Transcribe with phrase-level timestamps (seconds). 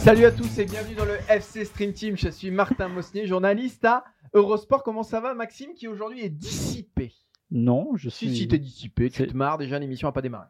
[0.00, 2.16] Salut à tous et bienvenue dans le FC Stream Team.
[2.16, 4.82] Je suis Martin Mosnier, journaliste à Eurosport.
[4.82, 7.12] Comment ça va, Maxime, qui aujourd'hui est dissipé?
[7.50, 8.36] Non, je Si, suis.
[8.36, 10.46] si, t'es dissipé, tu te marres déjà, l'émission n'a pas démarré.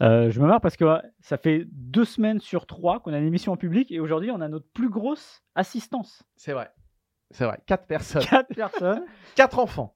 [0.00, 3.18] Euh, je me marre parce que ouais, ça fait deux semaines sur trois qu'on a
[3.18, 6.22] une émission en public et aujourd'hui on a notre plus grosse assistance.
[6.36, 6.70] C'est vrai.
[7.30, 7.58] C'est vrai.
[7.66, 8.24] Quatre personnes.
[8.24, 9.94] Quatre personnes, Quatre enfants.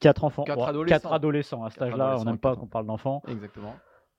[0.00, 0.94] quatre enfants, Quatre Ouais, adolescents.
[1.00, 1.64] quatre adolescents.
[1.64, 3.22] À cet âge-là, on n'aime pas qu'on parle d'enfants.
[3.28, 3.74] Exactement.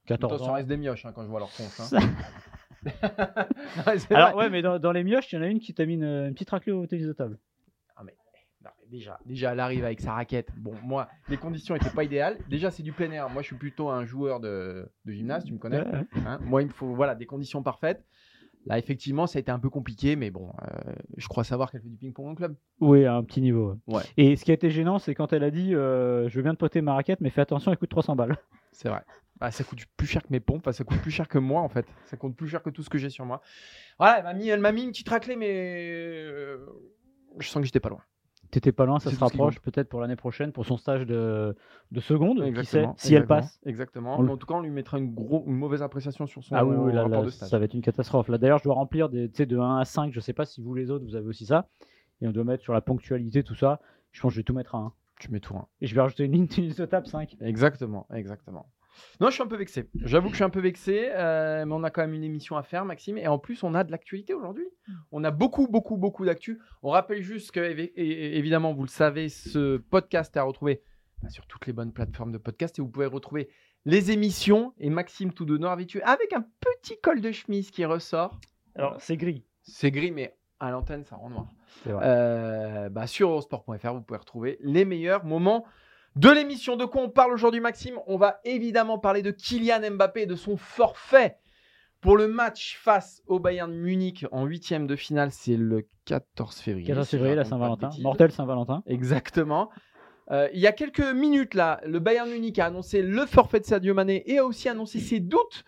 [0.05, 0.55] 14 Attention, ans.
[0.55, 1.99] reste des mioches hein, quand je vois leur hein.
[4.09, 5.95] Alors ouais, mais dans, dans les mioches, il y en a une qui t'a mis
[5.95, 7.37] une, une petite raclée au tennis de table.
[8.63, 10.49] Non, mais déjà, déjà, elle arrive avec sa raquette.
[10.57, 12.37] Bon, moi, les conditions n'étaient pas idéales.
[12.49, 13.29] Déjà, c'est du plein air.
[13.29, 15.81] Moi, je suis plutôt un joueur de, de gymnase, tu me connais.
[15.81, 16.05] Ouais, ouais.
[16.25, 18.03] Hein, Moi, il me faut voilà, des conditions parfaites.
[18.67, 21.81] Là, effectivement, ça a été un peu compliqué, mais bon, euh, je crois savoir qu'elle
[21.81, 22.55] fait du ping-pong au club.
[22.81, 23.77] Oui, à un petit niveau.
[23.87, 23.95] ouais.
[23.95, 24.03] Ouais.
[24.17, 26.57] Et ce qui a été gênant, c'est quand elle a dit euh, Je viens de
[26.57, 28.37] poter ma raquette, mais fais attention, elle coûte 300 balles.
[28.71, 29.03] C'est vrai.
[29.39, 31.69] Bah, ça coûte plus cher que mes pompes, ça coûte plus cher que moi en
[31.69, 31.85] fait.
[32.05, 33.41] Ça coûte plus cher que tout ce que j'ai sur moi.
[33.99, 36.57] Voilà, elle m'a mis, mis une petite raclée, mais euh,
[37.37, 38.01] je sens que j'étais pas loin.
[38.49, 41.55] T'étais pas loin, ça se rapproche peut-être pour l'année prochaine, pour son stage de,
[41.91, 43.59] de seconde, qui sait, Exactement, si elle exactement, passe.
[43.65, 44.21] Exactement.
[44.21, 46.65] Mais en tout cas, on lui mettra une, gros, une mauvaise appréciation sur son Ah
[46.65, 47.49] oui, oui, là, rapport là, de stage.
[47.49, 48.29] ça va être une catastrophe.
[48.29, 50.13] Là, d'ailleurs, je dois remplir des, tu de 1 à 5.
[50.13, 51.67] Je sais pas si vous, les autres, vous avez aussi ça.
[52.21, 53.79] Et on doit mettre sur la ponctualité, tout ça.
[54.11, 54.93] Je pense que je vais tout mettre à 1.
[55.19, 55.55] Tu mets tout.
[55.55, 55.67] hein.
[55.81, 57.35] Et je vais rajouter une ligne de table 5.
[57.41, 58.67] Exactement, exactement.
[59.19, 59.89] Non, je suis un peu vexé.
[60.03, 62.57] J'avoue que je suis un peu vexé, euh, mais on a quand même une émission
[62.57, 63.17] à faire, Maxime.
[63.17, 64.67] Et en plus, on a de l'actualité aujourd'hui.
[65.11, 66.59] On a beaucoup, beaucoup, beaucoup d'actu.
[66.83, 67.59] On rappelle juste que,
[67.95, 70.81] évidemment, vous le savez, ce podcast est à retrouver
[71.21, 72.77] bah, sur toutes les bonnes plateformes de podcast.
[72.79, 73.49] Et vous pouvez retrouver
[73.85, 77.85] les émissions et Maxime tout de noir habitué avec un petit col de chemise qui
[77.85, 78.39] ressort.
[78.75, 79.45] Alors, c'est gris.
[79.63, 81.47] C'est gris, mais à l'antenne, ça rend noir.
[81.83, 82.05] C'est vrai.
[82.05, 85.65] Euh, bah, sur eurosport.fr, vous pouvez retrouver les meilleurs moments
[86.17, 86.75] de l'émission.
[86.75, 87.99] De quoi on parle aujourd'hui, Maxime?
[88.07, 91.37] On va évidemment parler de Kylian Mbappé et de son forfait
[92.01, 95.29] pour le match face au Bayern Munich en huitième de finale.
[95.31, 96.87] C'est le 14 février.
[96.87, 97.89] 14 si je février, la Saint-Valentin.
[98.01, 98.83] Mortel Saint-Valentin.
[98.87, 99.69] Exactement.
[100.31, 103.65] Euh, il y a quelques minutes là, le Bayern Munich a annoncé le forfait de
[103.65, 105.63] Sadio Mané et a aussi annoncé ses doutes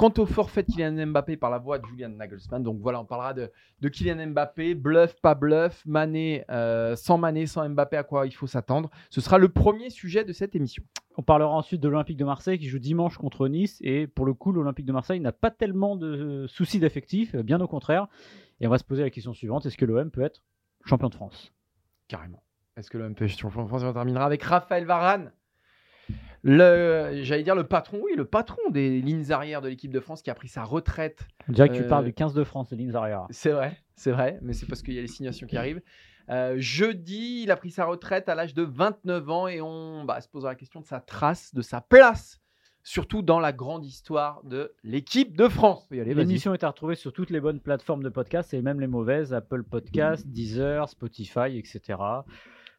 [0.00, 2.62] quant au forfait de Kylian Mbappé par la voix de Julian Nagelsmann.
[2.62, 3.50] Donc voilà, on parlera de,
[3.82, 8.32] de Kylian Mbappé, bluff, pas bluff, Mané, euh, sans Mané, sans Mbappé, à quoi il
[8.32, 8.88] faut s'attendre.
[9.10, 10.82] Ce sera le premier sujet de cette émission.
[11.18, 13.76] On parlera ensuite de l'Olympique de Marseille qui joue dimanche contre Nice.
[13.82, 17.68] Et pour le coup, l'Olympique de Marseille n'a pas tellement de soucis d'effectifs, bien au
[17.68, 18.08] contraire.
[18.60, 20.40] Et on va se poser la question suivante est-ce que l'OM peut être
[20.86, 21.52] champion de France?
[22.08, 22.42] Carrément.
[22.78, 23.82] Est-ce que l'OM peut être champion de France?
[23.84, 25.30] On terminera avec Raphaël Varane.
[26.42, 30.22] Le, j'allais dire le patron, oui, le patron des lignes arrières de l'équipe de France
[30.22, 32.70] qui a pris sa retraite On dirait que tu Euh, parles du 15 de France,
[32.70, 33.26] de lignes arrière.
[33.30, 35.82] C'est vrai, c'est vrai, mais c'est parce qu'il y a les signations qui arrivent.
[36.30, 40.20] Euh, jeudi, il a pris sa retraite à l'âge de 29 ans et on bah,
[40.20, 42.40] se posera la question de sa trace, de sa place,
[42.84, 45.86] surtout dans la grande histoire de l'équipe de France.
[45.90, 49.34] L'émission est à retrouver sur toutes les bonnes plateformes de podcast et même les mauvaises,
[49.34, 51.98] Apple Podcast, Deezer, Spotify, etc.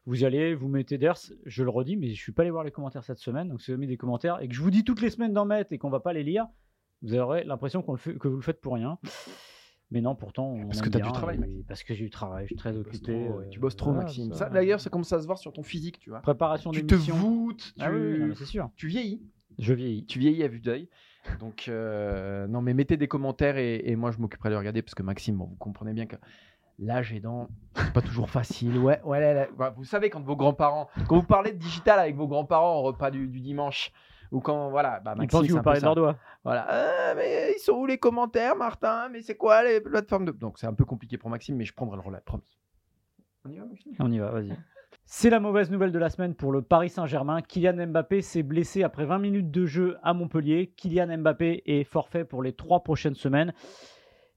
[0.06, 2.64] Vous y allez, vous mettez d'ailleurs, je le redis, mais je suis pas allé voir
[2.64, 4.70] les commentaires cette semaine, donc si vous avez mis des commentaires et que je vous
[4.70, 6.46] dis toutes les semaines d'en mettre et qu'on va pas les lire,
[7.02, 8.98] vous aurez l'impression qu'on le fait, que vous le faites pour rien.
[9.92, 11.64] Mais non, pourtant, on Parce que t'as bien du travail, Maxime.
[11.68, 13.12] Parce que j'ai du travail, je suis très Tu bosses occupé.
[13.12, 14.32] trop, euh, tu bosses trop, voilà, Maxime.
[14.32, 16.20] ça- Ça, D'ailleurs, ça commence à se voir sur ton physique, tu vois.
[16.20, 17.14] préparation Tu te d'émission.
[17.14, 18.70] voûtes, tu, Ah oui, c'est sûr.
[18.74, 19.22] tu vieillis.
[19.58, 20.06] Je vieillis.
[20.06, 20.88] Tu vieillis à vue d'œil.
[21.38, 24.80] Donc, euh, non, mais mettez des commentaires et, et moi, je m'occuperai de les regarder
[24.82, 26.16] parce que Maxime, bon, vous comprenez bien que
[26.84, 28.78] l'âge aidant, c'est pas toujours facile.
[28.78, 29.46] Ouais, ouais, là, là.
[29.56, 32.82] Bah, vous savez, quand vos grands-parents, quand vous parlez de digital avec vos grands-parents au
[32.82, 33.92] repas du, du dimanche,
[34.30, 36.14] ou quand, voilà, bah, Ils Maxime, pensent que c'est vous parlez de.
[36.42, 36.66] Voilà.
[36.68, 39.08] Ah, mais ils sont où les commentaires, Martin?
[39.10, 40.32] Mais c'est quoi les plateformes de.
[40.32, 42.58] Donc, c'est un peu compliqué pour Maxime, mais je prendrai le relais, promis.
[43.44, 43.92] On y va, Maxime?
[43.98, 44.56] On y va, vas-y.
[45.04, 47.42] C'est la mauvaise nouvelle de la semaine pour le Paris Saint-Germain.
[47.42, 50.72] Kylian Mbappé s'est blessé après 20 minutes de jeu à Montpellier.
[50.76, 53.52] Kylian Mbappé est forfait pour les trois prochaines semaines.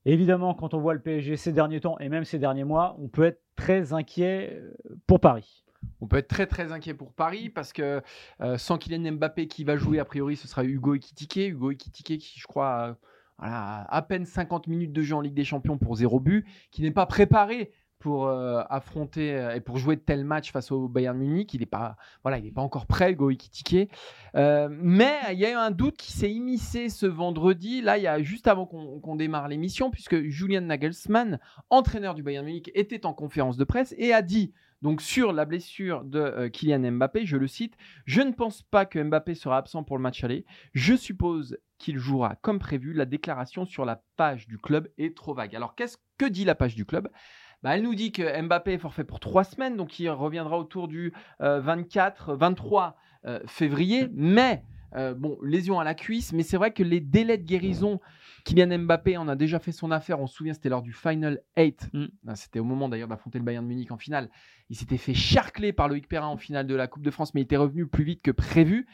[0.05, 3.07] Évidemment, quand on voit le PSG ces derniers temps et même ces derniers mois, on
[3.07, 4.73] peut être très inquiet euh,
[5.07, 5.65] pour Paris.
[6.01, 8.01] On peut être très très inquiet pour Paris parce que
[8.41, 11.37] euh, sans Kylian Mbappé qui va jouer, a priori, ce sera Hugo Ekitike.
[11.37, 12.97] Hugo Ekitike qui, je crois,
[13.39, 16.81] a à peine 50 minutes de jeu en Ligue des Champions pour zéro but, qui
[16.81, 17.71] n'est pas préparé
[18.05, 21.51] pour euh, affronter euh, et pour jouer de tels matchs face au Bayern Munich.
[21.55, 23.89] Il n'est pas, voilà, pas encore prêt, le Goïki
[24.35, 28.03] euh, mais il y a eu un doute qui s'est immiscé ce vendredi, là, il
[28.03, 31.39] y a juste avant qu'on démarre l'émission, puisque Julian Nagelsmann,
[31.71, 34.53] entraîneur du Bayern Munich, était en conférence de presse et a dit
[34.83, 37.75] donc sur la blessure de Kylian Mbappé, je le cite,
[38.05, 40.45] je ne pense pas que Mbappé sera absent pour le match aller.
[40.73, 42.93] Je suppose qu'il jouera comme prévu.
[42.93, 45.55] La déclaration sur la page du club est trop vague.
[45.55, 47.09] Alors qu'est-ce que dit la page du club?
[47.65, 50.88] Bah, elle nous dit que Mbappé est forfait pour trois semaines, donc il reviendra autour
[50.88, 52.95] du 24, euh, 23
[53.25, 54.07] euh, février.
[54.13, 54.63] Mais,
[54.95, 58.00] euh, bon, lésion à la cuisse, mais c'est vrai que les délais de guérison,
[58.44, 60.19] Kylian Mbappé en a déjà fait son affaire.
[60.19, 61.89] On se souvient, c'était lors du Final 8.
[61.91, 62.06] Mm.
[62.35, 64.29] C'était au moment d'ailleurs d'affronter le Bayern de Munich en finale.
[64.69, 67.41] Il s'était fait charcler par Loïc Perrin en finale de la Coupe de France, mais
[67.41, 68.85] il était revenu plus vite que prévu.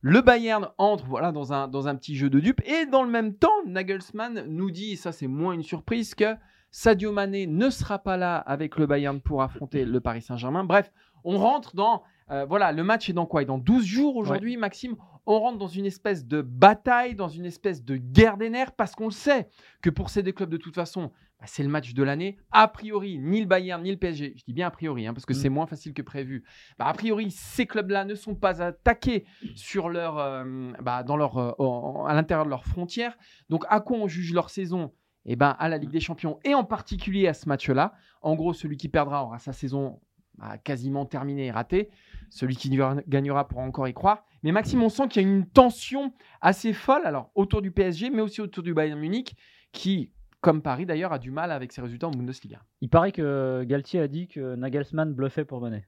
[0.00, 2.62] Le Bayern entre voilà, dans, un, dans un petit jeu de dupes.
[2.66, 6.34] Et dans le même temps, Nagelsmann nous dit, et ça c'est moins une surprise, que
[6.72, 10.64] Sadio Mané ne sera pas là avec le Bayern pour affronter le Paris Saint-Germain.
[10.64, 10.92] Bref,
[11.22, 12.02] on rentre dans.
[12.30, 13.44] Euh, voilà, le match est dans quoi?
[13.44, 14.96] Dans 12 jours aujourd'hui, Maxime
[15.26, 18.94] on rentre dans une espèce de bataille, dans une espèce de guerre des nerfs, parce
[18.94, 19.48] qu'on sait
[19.80, 22.38] que pour ces deux clubs, de toute façon, bah, c'est le match de l'année.
[22.50, 25.26] A priori, ni le Bayern, ni le PSG, je dis bien a priori, hein, parce
[25.26, 25.36] que mm.
[25.36, 26.44] c'est moins facile que prévu.
[26.78, 31.38] Bah, a priori, ces clubs-là ne sont pas attaqués sur leur, euh, bah, dans leur,
[31.38, 33.16] euh, à l'intérieur de leurs frontières.
[33.48, 34.92] Donc, à quoi on juge leur saison?
[35.26, 37.94] Eh ben, à la Ligue des Champions et en particulier à ce match-là.
[38.22, 40.00] En gros, celui qui perdra aura sa saison
[40.38, 41.90] bah, quasiment terminée et ratée.
[42.30, 42.70] Celui qui
[43.08, 44.24] gagnera pourra encore y croire.
[44.42, 48.10] Mais Maxime, on sent qu'il y a une tension assez folle alors autour du PSG,
[48.10, 49.36] mais aussi autour du Bayern Munich,
[49.70, 50.10] qui,
[50.40, 52.62] comme Paris d'ailleurs, a du mal avec ses résultats en Bundesliga.
[52.80, 55.86] Il paraît que Galtier a dit que Nagelsmann bluffait pour Monet.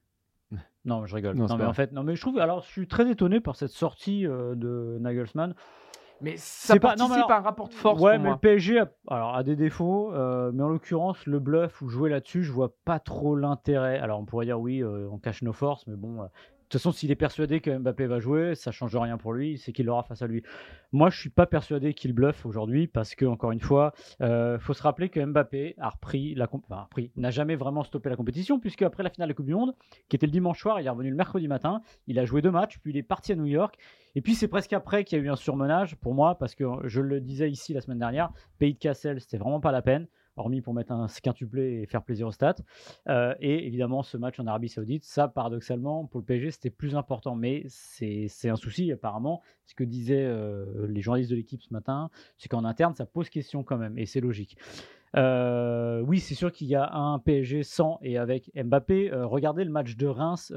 [0.85, 1.37] Non, je rigole.
[1.37, 2.39] Non, mais en fait, non, mais je trouve.
[2.39, 5.55] Alors, je suis très étonné par cette sortie euh, de Nagelsmann.
[6.25, 8.01] Mais ça participe pas, non, un rapport de force.
[8.01, 11.83] Ouais, mais le PSG a, alors, a des défauts, euh, mais en l'occurrence, le bluff
[11.83, 13.99] ou jouer là-dessus, je vois pas trop l'intérêt.
[13.99, 16.29] Alors on pourrait dire oui, euh, on cache nos forces, mais bon, de
[16.75, 19.73] toute façon, s'il est persuadé que Mbappé va jouer, ça change rien pour lui, c'est
[19.73, 20.43] qu'il l'aura face à lui.
[20.93, 24.75] Moi, je suis pas persuadé qu'il bluffe aujourd'hui parce que, encore une fois, euh, faut
[24.75, 26.49] se rappeler que Mbappé a repris la
[27.17, 29.75] n'a jamais vraiment stoppé la compétition puisque après la finale de la Coupe du Monde,
[30.09, 32.51] qui était le dimanche soir, il est revenu le mercredi matin, il a joué deux
[32.51, 33.77] matchs, puis il est parti à New York.
[34.17, 36.65] Et puis c'est presque après qu'il y a eu un surmenage pour moi parce que
[36.85, 40.07] je le disais ici la semaine dernière, Pays de Cassel, c'était vraiment pas la peine
[40.37, 42.57] hormis pour mettre un quintuplé et faire plaisir aux stats.
[43.09, 46.97] Euh, et évidemment, ce match en Arabie Saoudite, ça, paradoxalement, pour le PSG, c'était plus
[46.97, 47.35] important.
[47.35, 49.43] Mais c'est un souci, apparemment.
[49.67, 53.31] Ce que disaient euh, les journalistes de l'équipe ce matin, c'est qu'en interne, ça pose
[53.31, 53.99] question quand même.
[53.99, 54.57] Et c'est logique.
[55.17, 59.11] Euh, oui, c'est sûr qu'il y a un PSG sans et avec Mbappé.
[59.13, 60.53] regardez le match de Reims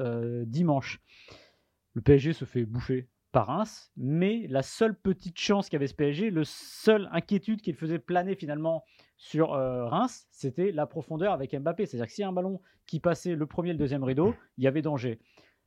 [0.46, 1.00] dimanche.
[1.94, 6.30] Le PSG se fait bouffer par Reims, mais la seule petite chance qu'avait ce PSG,
[6.30, 8.84] le seule inquiétude qu'il faisait planer finalement
[9.18, 11.86] sur euh, Reims, c'était la profondeur avec Mbappé.
[11.86, 14.68] C'est-à-dire que a un ballon qui passait le premier et le deuxième rideau, il y
[14.68, 15.18] avait danger.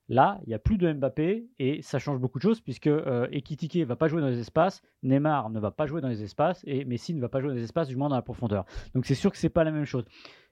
[0.08, 3.28] Là, il n'y a plus de Mbappé et ça change beaucoup de choses puisque euh,
[3.32, 6.24] Ekitike ne va pas jouer dans les espaces, Neymar ne va pas jouer dans les
[6.24, 8.66] espaces et Messi ne va pas jouer dans les espaces, du moins dans la profondeur.
[8.96, 10.06] Donc c'est sûr que c'est pas la même chose.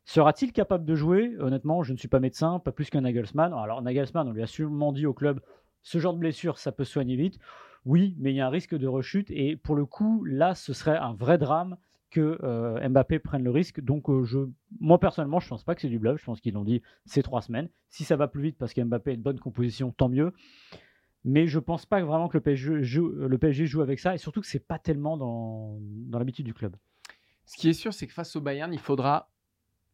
[0.04, 1.36] Sera-t-il capable de jouer?
[1.40, 3.54] Honnêtement, je ne suis pas médecin, pas plus qu'un Nagelsmann.
[3.54, 5.40] Alors Nagelsmann, on lui a sûrement dit au club,
[5.84, 7.40] ce genre de blessure, ça peut soigner vite.
[7.86, 10.74] Oui, mais il y a un risque de rechute et pour le coup, là, ce
[10.74, 11.78] serait un vrai drame
[12.10, 13.82] que euh, Mbappé prenne le risque.
[13.82, 14.40] Donc, euh, je,
[14.80, 16.20] moi personnellement, je pense pas que c'est du bluff.
[16.20, 17.70] Je pense qu'ils l'ont dit ces trois semaines.
[17.90, 20.34] Si ça va plus vite parce qu'Mbappé a une bonne composition, tant mieux.
[21.26, 24.66] Mais je pense pas vraiment que le PSG joue, avec ça et surtout que c'est
[24.66, 26.76] pas tellement dans, dans l'habitude du club.
[27.46, 29.30] Ce qui est sûr, c'est que face au Bayern, il faudra,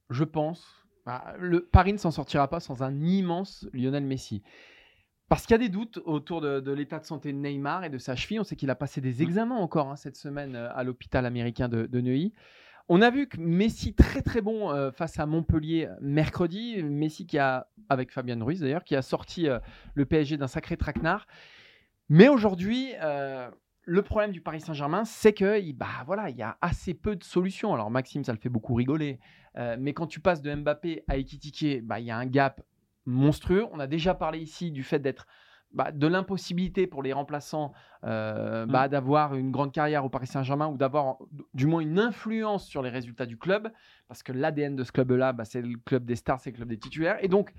[0.09, 4.43] je pense, bah, le Paris ne s'en sortira pas sans un immense Lionel Messi.
[5.27, 7.97] Parce qu'il y a des doutes autour de, l'état de santé de Neymar et de
[7.97, 8.39] sa cheville.
[8.39, 9.27] On sait qu'il a passé des mmh.
[9.27, 12.33] examens encore hein, cette semaine euh, à l'hôpital américain de, Neuilly.
[12.87, 16.83] On a vu que Messi très très bon euh, face à Montpellier mercredi.
[16.83, 19.57] Messi qui a, avec Fabien Ruiz d'ailleurs, qui a sorti euh,
[19.95, 21.25] le PSG d'un sacré traquenard.
[22.07, 26.93] Mais aujourd'hui, le problème du Paris Saint-Germain, c'est que bah, voilà, il y a assez
[26.93, 27.73] peu de solutions.
[27.73, 29.19] Alors Maxime, ça le fait beaucoup rigoler.
[29.79, 32.61] mais quand tu passes de Mbappé à Ekitike, bah, il y a un gap
[33.05, 33.65] monstrueux.
[33.71, 35.25] On a déjà parlé ici du fait d'être
[35.75, 37.73] bah, de l'impossibilité pour les remplaçants
[38.05, 38.91] euh, bah, mm.
[38.91, 41.17] d'avoir une grande carrière au Paris Saint-Germain ou d'avoir
[41.53, 43.69] du moins une influence sur les résultats du club,
[44.07, 46.69] parce que l'ADN de ce club-là, bah, c'est le club des stars, c'est le club
[46.69, 47.17] des titulaires.
[47.21, 47.53] Et donc,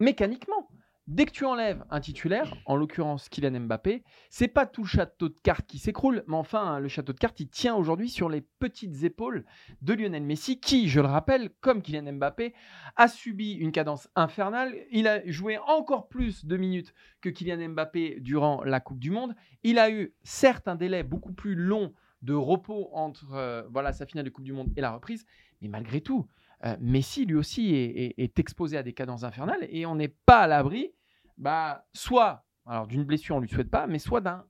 [0.00, 0.68] mécaniquement,
[1.08, 5.28] Dès que tu enlèves un titulaire, en l'occurrence Kylian Mbappé, c'est pas tout le château
[5.28, 8.40] de cartes qui s'écroule, mais enfin le château de cartes il tient aujourd'hui sur les
[8.40, 9.44] petites épaules
[9.80, 12.54] de Lionel Messi, qui, je le rappelle, comme Kylian Mbappé,
[12.94, 14.76] a subi une cadence infernale.
[14.92, 19.34] Il a joué encore plus de minutes que Kylian Mbappé durant la Coupe du Monde.
[19.64, 21.92] Il a eu certes un délai beaucoup plus long
[22.22, 25.26] de repos entre euh, sa finale de Coupe du Monde et la reprise.
[25.60, 26.28] Mais malgré tout,
[26.64, 30.08] euh, Messi lui aussi est, est- est exposé à des cadences infernales et on n'est
[30.26, 30.92] pas à l'abri,
[31.38, 34.44] bah, soit alors d'une blessure, on lui souhaite pas, mais soit d'un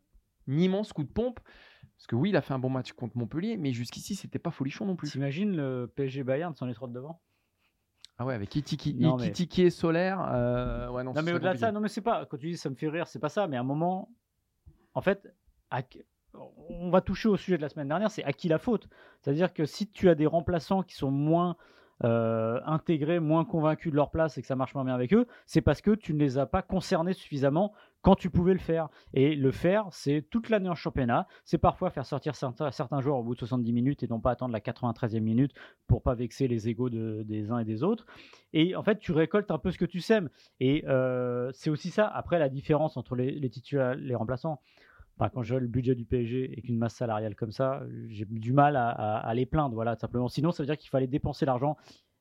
[0.47, 1.41] immense coup de pompe.
[1.97, 4.51] Parce que oui, il a fait un bon match contre Montpellier, mais jusqu'ici, c'était pas
[4.51, 5.11] folichon non plus.
[5.11, 7.21] T'imagines le PSG Bayern sans les trois de devant?
[8.19, 10.21] Ah ouais, avec Itiki, Non, mais- Ikitiki et Solaire.
[10.33, 12.27] euh, ouais, non, mais serait au-delà de ça, non, mais c'est pas.
[12.27, 13.47] Quand tu dis ça me fait rire, c'est pas ça.
[13.47, 14.11] Mais à un moment,
[14.95, 15.33] en fait,
[15.71, 15.83] à-
[16.69, 18.89] on va toucher au sujet de la semaine dernière c'est à qui la faute?
[19.21, 21.57] C'est-à-dire que si tu as des remplaçants qui sont moins
[22.05, 25.27] euh, intégrés, moins convaincus de leur place et que ça marche moins bien avec eux,
[25.47, 28.89] c'est parce que tu ne les as pas concernés suffisamment quand tu pouvais le faire.
[29.15, 31.29] Et le faire, c'est toute l'année en championnat.
[31.45, 34.53] C'est parfois faire sortir certains, joueurs au bout de 70 minutes et non pas attendre
[34.53, 35.53] la 93e minute
[35.87, 38.07] pour pas vexer les égaux de- des uns et des autres.
[38.53, 40.29] Et en fait, tu récoltes un peu ce que tu sèmes.
[40.61, 42.07] Et euh, c'est aussi ça.
[42.09, 44.61] Après, la différence entre les, les titulaires, les remplaçants.
[45.23, 48.25] Enfin, quand je vois le budget du PSG et qu'une masse salariale comme ça, j'ai
[48.25, 49.75] du mal à, à- à les plaindre.
[49.75, 50.29] Voilà, simplement.
[50.29, 51.77] Sinon, ça veut dire qu'il fallait dépenser l'argent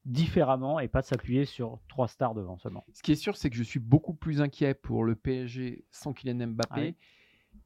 [0.05, 2.85] différemment et pas s'appuyer sur trois stars devant seulement.
[2.93, 6.13] Ce qui est sûr, c'est que je suis beaucoup plus inquiet pour le PSG sans
[6.13, 6.95] Kylian Mbappé Ah oui.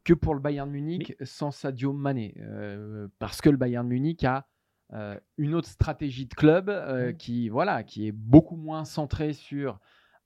[0.04, 2.36] que pour le Bayern Munich sans Sadio Mané.
[2.39, 4.48] Euh, parce que le Bayern Munich a
[4.94, 9.80] euh, une autre stratégie de club euh, qui, voilà, qui est beaucoup moins centrée sur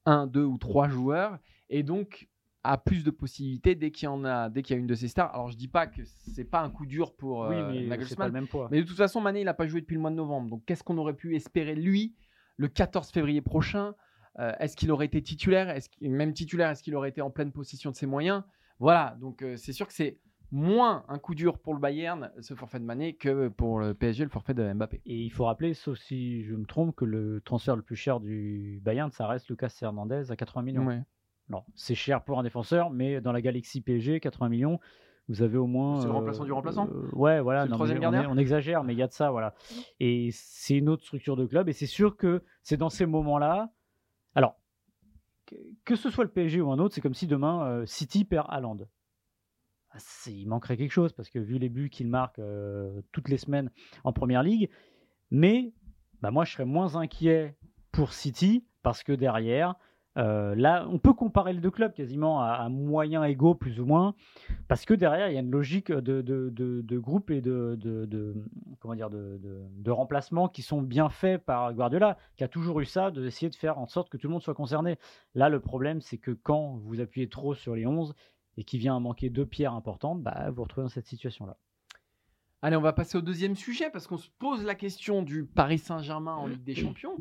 [0.06, 1.40] un, deux ou trois joueurs
[1.70, 2.28] et donc
[2.64, 4.96] a plus de possibilités dès qu'il y en a, dès qu'il y a une de
[4.96, 5.34] ces stars.
[5.34, 7.84] Alors je dis pas que c'est pas un coup dur pour oui, euh, mais c'est
[7.86, 8.68] pas Nagelsmann, le même poids.
[8.72, 10.50] mais de toute façon, Mané, il n'a pas joué depuis le mois de novembre.
[10.50, 12.16] Donc, qu'est-ce qu'on aurait pu espérer lui
[12.58, 13.96] le 14 février prochain?
[14.40, 15.70] Euh, Est-ce qu'il aurait été titulaire?
[15.70, 18.44] Est-ce qu'il- Même titulaire, est-ce qu'il aurait été en pleine possession de ses moyens?
[18.80, 19.18] Voilà.
[19.20, 20.18] Donc, euh, c'est sûr que c'est
[20.52, 24.24] moins un coup dur pour le Bayern, ce forfait de Mané, que pour le PSG,
[24.24, 25.02] le forfait de Mbappé.
[25.06, 28.20] Et il faut rappeler, sauf si je me trompe, que le transfert le plus cher
[28.20, 30.86] du Bayern, ça reste Lucas Hernandez à 80 millions.
[30.88, 31.02] Ouais.
[31.76, 34.80] C'est cher pour un défenseur, mais dans la galaxie PSG, 80 millions,
[35.28, 36.00] vous avez au moins.
[36.02, 37.66] C'est le remplaçant du remplaçant euh, Ouais, voilà.
[37.66, 39.54] Non, troisième on, est- on exagère, mais il y a de ça, voilà.
[40.00, 43.72] Et c'est une autre structure de club, et c'est sûr que c'est dans ces moments-là.
[44.36, 44.56] Alors,
[45.86, 48.46] que, ce soit le PSG ou un autre, c'est comme si demain euh, City perd
[48.50, 48.78] Haaland.
[49.92, 53.38] Ah, Il manquerait quelque chose, parce que vu les buts qu'il marque euh, toutes les
[53.38, 53.72] semaines
[54.04, 54.70] en première ligue,
[55.32, 55.74] mais
[56.22, 57.56] bah, moi je serais moins inquiet
[57.92, 59.76] pour City, parce que derrière.
[60.18, 63.86] Euh, là, on peut comparer les deux clubs quasiment à, à moyens égaux, plus ou
[63.86, 64.16] moins,
[64.68, 67.78] parce que derrière, il y a une logique de, de, de- de groupe et de,
[67.80, 68.36] de, de-
[68.80, 72.80] comment dire, de, de, de remplacement qui sont bien faits par Guardiola, qui a toujours
[72.82, 74.98] eu ça, d'essayer de faire en sorte que tout le monde soit concerné.
[75.36, 78.14] Là, le problème, c'est que quand vous appuyez trop sur les 11
[78.58, 81.56] et qu'il vient à manquer deux pierres importantes, bah, vous vous retrouvez dans cette situation-là.
[82.62, 85.78] Allez, on va passer au deuxième sujet parce qu'on se pose la question du Paris
[85.78, 87.16] Saint-Germain en Ligue des Champions.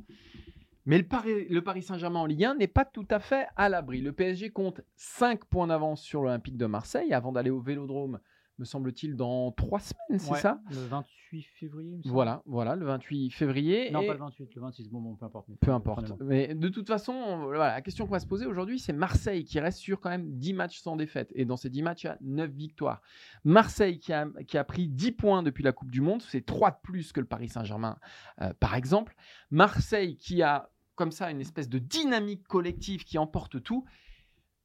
[0.89, 3.69] Mais le Paris, le Paris Saint-Germain en Ligue 1 n'est pas tout à fait à
[3.69, 4.01] l'abri.
[4.01, 8.19] Le PSG compte 5 points d'avance sur l'Olympique de Marseille avant d'aller au Vélodrome,
[8.59, 10.61] me semble-t-il, dans 3 semaines, c'est Ouais, ça?
[10.71, 12.01] Le 28 février.
[12.07, 13.91] Voilà, voilà, le 28 février.
[13.93, 15.47] Non, Et- pas le 28, le 26, bon, bon peu importe.
[15.61, 16.13] Peu importe.
[16.23, 19.45] Mais de toute façon, on- voilà, la question qu'on va se poser aujourd'hui, c'est Marseille
[19.45, 21.31] qui reste sur quand même 10 matchs sans défaite.
[21.37, 23.03] Et dans ces 10 matchs, il y a 9 victoires.
[23.45, 26.71] Marseille qui a, qui a pris 10 points depuis la Coupe du Monde, c'est 3
[26.73, 27.99] de plus que le Paris Saint-Germain,
[28.41, 29.15] euh, par exemple.
[29.53, 30.69] Marseille qui a
[30.99, 33.85] comme ça une espèce de dynamique collective qui emporte tout.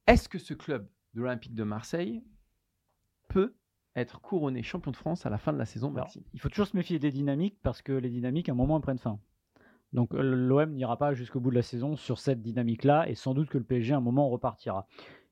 [0.07, 2.23] Est-ce que ce club de l'Olympique de Marseille
[3.29, 3.55] peut
[3.95, 6.23] être couronné champion de France à la fin de la saison, Maxime?
[6.33, 8.81] il faut toujours se méfier des dynamiques parce que les dynamiques, à un moment, elles
[8.81, 9.19] prennent fin.
[9.93, 13.35] Donc euh, l'OM n'ira pas jusqu'au bout de la saison sur cette dynamique-là et sans
[13.35, 14.87] doute que le PSG, à un moment, repartira.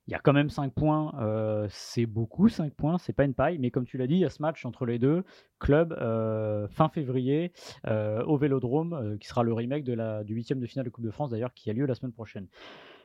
[0.08, 3.34] Il y a quand même 5 points, euh, c'est beaucoup 5 points, c'est pas une
[3.34, 5.22] paille, mais comme tu l'as dit, il y a ce match entre les deux,
[5.60, 7.52] club euh, fin février
[7.86, 11.04] euh, au Vélodrome, qui sera le remake de la, du huitième de finale de Coupe
[11.04, 12.48] de France d'ailleurs, qui a lieu la semaine prochaine.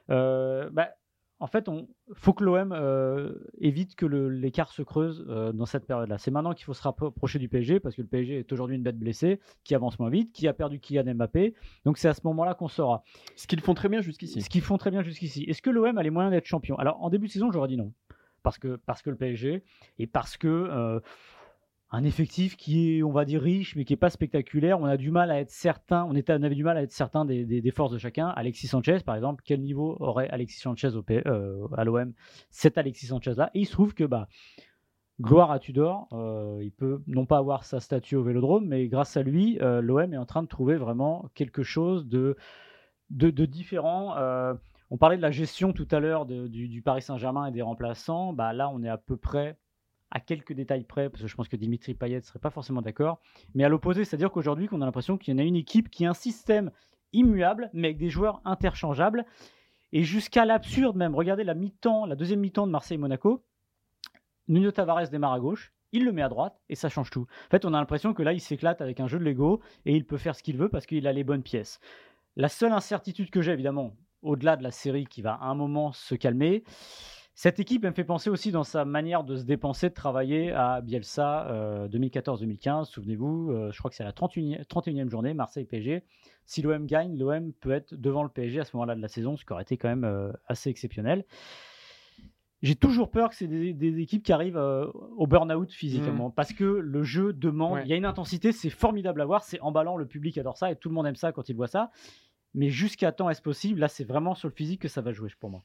[0.07, 0.89] Bah,
[1.39, 5.85] en fait, il faut que l'OM euh, évite que l'écart se creuse euh, dans cette
[5.85, 6.17] période-là.
[6.17, 8.81] C'est maintenant qu'il faut se rapprocher du PSG parce que le PSG est aujourd'hui une
[8.81, 11.53] bête blessée, qui avance moins vite, qui a perdu Kylian Mbappé.
[11.85, 13.03] Donc c'est à ce moment-là qu'on saura.
[13.35, 14.41] Ce qu'ils font très bien jusqu'ici.
[14.41, 15.43] Ce qu'ils font très bien jusqu'ici.
[15.43, 16.75] Est-ce que l'OM a les moyens d'être champion?
[16.79, 17.93] Alors en début de saison, j'aurais dit non.
[18.41, 19.63] Parce que, parce que le PSG
[19.99, 20.99] et parce que euh,
[21.89, 24.79] un effectif qui est, on va dire, riche, mais qui n'est pas spectaculaire.
[24.79, 27.45] On a du mal à être certain, on, avait du mal à être certain des,
[27.45, 28.27] des- forces de chacun.
[28.29, 32.13] Alexis Sanchez, par exemple, quel niveau aurait Alexis Sanchez au P- euh, à l'OM
[32.49, 33.51] Cet Alexis Sanchez-là?
[33.53, 34.27] Et il se trouve que, bah,
[35.21, 39.15] gloire à Tudor, euh, il peut non pas avoir sa statue au vélodrome, mais grâce
[39.15, 42.35] à lui, euh, l'OM est en train de trouver vraiment quelque chose de,
[43.11, 44.13] de, différent.
[44.89, 48.33] On parlait de la gestion tout à l'heure du, du Paris Saint-Germain et des remplaçants.
[48.33, 49.57] Bah, là, on est à peu près
[50.11, 52.81] à quelques détails près, parce que je pense que Dimitri Payet ne serait pas forcément
[52.81, 53.19] d'accord.
[53.55, 56.05] Mais à l'opposé, c'est-à-dire qu'aujourd'hui, qu'on a l'impression qu'il y en a une équipe qui
[56.05, 56.71] a un système
[57.13, 59.25] immuable, mais avec des joueurs interchangeables.
[59.91, 63.43] Et jusqu'à l'absurde même, regardez la mi-temps, la deuxième mi-temps de Marseille-Monaco.
[64.47, 67.27] Nuno Tavares démarre à gauche, il le met à droite et ça change tout.
[67.47, 69.95] En fait, on a l'impression que là, il s'éclate avec un jeu de Lego et
[69.95, 71.79] il peut faire ce qu'il veut parce qu'il a les bonnes pièces.
[72.35, 75.91] La seule incertitude que j'ai, évidemment, au-delà de la série qui va à un moment
[75.91, 76.63] se calmer,
[77.37, 80.51] cette équipe elle me fait penser aussi dans sa manière de se dépenser, de travailler
[80.53, 82.85] à Bielsa 2014-2015.
[82.85, 86.03] Souvenez-vous, euh, je crois que c'est la 31e, 31e journée, Marseille-PSG.
[86.47, 89.37] Si l'OM gagne, l'OM peut être devant le PSG à ce moment-là de la saison,
[89.37, 91.25] ce qui aurait été quand même euh, assez exceptionnel.
[92.63, 96.63] J'ai toujours peur que c'est des, équipes qui arrivent euh, au burn-out physiquement, parce que
[96.63, 100.07] le jeu demande, il y a une intensité, c'est formidable à voir, c'est emballant, le
[100.07, 101.91] public adore ça et tout le monde aime ça quand il voit ça.
[102.55, 103.79] Mais jusqu'à temps est-ce possible?
[103.79, 105.63] Là, c'est vraiment sur le physique que ça va jouer pour moi.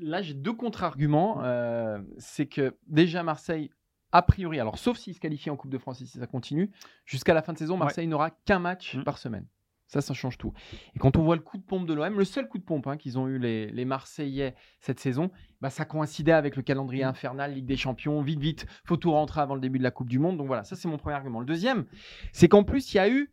[0.00, 1.42] Là, j'ai deux contre-arguments.
[1.42, 3.70] Euh, c'est que déjà Marseille,
[4.12, 6.70] a priori, alors sauf s'il se qualifie en Coupe de France si ça continue,
[7.04, 9.04] jusqu'à la fin de saison, Marseille n'aura qu'un match mm.
[9.04, 9.46] par semaine.
[9.86, 10.52] Ça, ça change tout.
[10.94, 12.86] Et quand on voit le coup de pompe de l'OM, le seul coup de pompe
[12.86, 17.08] hein, qu'ils ont eu les, Marseillais cette saison, bah, ça coïncidait avec le calendrier mm.
[17.08, 20.08] infernal, Ligue des Champions, vite, vite, faut tout rentrer avant le début de la Coupe
[20.08, 20.36] du Monde.
[20.36, 21.40] Donc voilà, ça c'est mon premier argument.
[21.40, 21.86] Le deuxième,
[22.32, 23.32] c'est qu'en plus, il y a eu,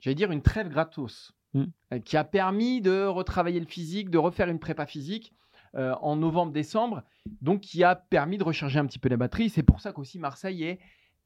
[0.00, 1.64] j'allais dire, une trêve gratos mm.
[1.92, 5.34] euh, qui a permis de retravailler le physique, de refaire une prépa physique.
[5.76, 7.02] Euh, en novembre-décembre,
[7.40, 9.50] donc qui a permis de recharger un petit peu la batterie.
[9.50, 10.78] C'est pour ça qu'aussi Marseille est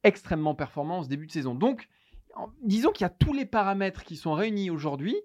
[0.03, 1.53] extrêmement performant en ce début de saison.
[1.53, 1.87] Donc,
[2.63, 5.15] disons qu'il y a tous les paramètres qui sont réunis aujourd'hui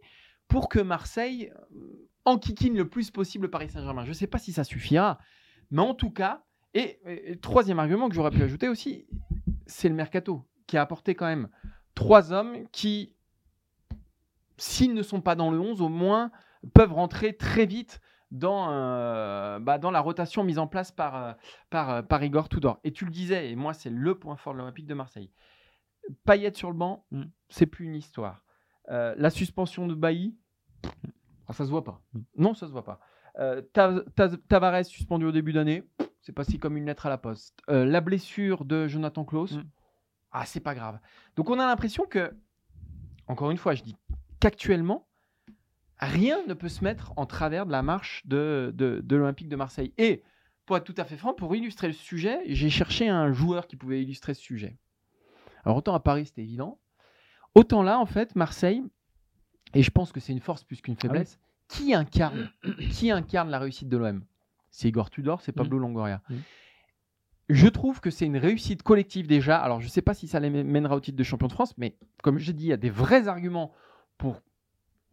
[0.46, 4.04] pour que Marseille euh, enquiquine le plus possible Paris Saint-Germain.
[4.04, 5.18] Je ne sais pas si ça suffira,
[5.70, 7.00] mais en tout cas, et,
[7.40, 9.06] troisième argument que j'aurais pu ajouter aussi,
[9.66, 11.48] c'est le mercato qui a apporté quand même
[11.94, 13.14] trois hommes qui,
[14.58, 16.30] s'ils ne sont pas dans le 11, au moins
[16.74, 21.32] peuvent rentrer très vite dans, euh, bah, dans la rotation mise en place par, euh,
[21.70, 22.80] par, par Igor Tudor.
[22.84, 25.30] Et tu le disais, et moi c'est le point fort de l'Olympique de Marseille.
[26.24, 27.24] Payet sur le banc, mm.
[27.48, 28.44] c'est plus une histoire.
[28.90, 30.36] Euh, la suspension de Bailly,
[31.46, 32.02] ah, ça se voit pas.
[32.12, 32.20] Mm.
[32.36, 33.00] Non, ça se voit pas.
[33.38, 33.62] Euh,
[34.48, 35.82] Tavares suspendu au début d'année,
[36.20, 37.58] c'est passé comme une lettre à la poste.
[37.68, 39.64] Euh, la blessure de Jonathan Klaus, mm.
[40.32, 40.98] ah c'est pas grave.
[41.36, 42.34] Donc on a l'impression que,
[43.26, 43.96] encore une fois, je dis
[44.40, 45.08] qu'actuellement,
[46.04, 49.56] rien ne peut se mettre en travers de la marche de, de, de l'Olympique de
[49.56, 49.92] Marseille.
[49.98, 50.22] Et
[50.66, 53.76] pour être tout à fait franc, pour illustrer le sujet, j'ai cherché un joueur qui
[53.76, 54.78] pouvait illustrer ce sujet.
[55.64, 56.78] Alors autant à Paris, c'était évident.
[57.54, 58.82] Autant là, en fait, Marseille,
[59.74, 62.50] et je pense que c'est une force plus qu'une ah faiblesse, qui, incarne,
[62.90, 64.24] qui incarne la réussite de l'OM
[64.70, 65.82] C'est Igor Tudor, c'est Pablo mm.
[65.82, 66.22] Longoria.
[66.28, 66.34] Mm.
[67.50, 69.58] Je trouve que c'est une réussite collective déjà.
[69.58, 71.76] Alors, je ne sais pas si ça les mènera au titre de champion de France,
[71.76, 73.72] mais comme j'ai dit, il y a des vrais arguments
[74.16, 74.40] pour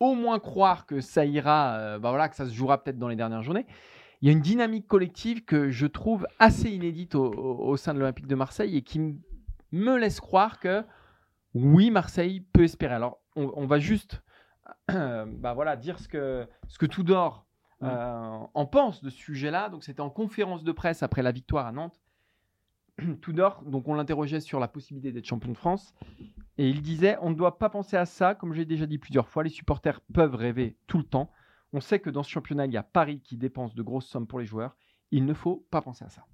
[0.01, 3.07] au moins croire que ça ira, euh, bah voilà, que ça se jouera peut-être dans
[3.07, 3.67] les dernières journées.
[4.21, 7.99] Il y a une dynamique collective que je trouve assez inédite au, au sein de
[7.99, 8.99] l'Olympique de Marseille et qui
[9.71, 10.83] me laisse croire que
[11.53, 12.95] oui, Marseille peut espérer.
[12.95, 14.23] Alors, on, va juste
[14.87, 17.45] bah voilà, dire ce que, ce que Tudor
[17.83, 19.69] euh, en pense de ce sujet-là.
[19.69, 21.99] Donc, c'était en conférence de presse après la victoire à Nantes.
[23.21, 25.93] Tudor, donc on l'interrogeait sur la possibilité d'être champion de France.
[26.57, 29.27] Et il disait On ne doit pas penser à ça, comme j'ai déjà dit plusieurs
[29.27, 29.43] fois.
[29.43, 31.31] Les supporters peuvent rêver tout le temps.
[31.73, 34.27] On sait que dans ce championnat, il y a Paris qui dépense de grosses sommes
[34.27, 34.75] pour les joueurs.
[35.11, 36.25] Il ne faut pas penser à ça.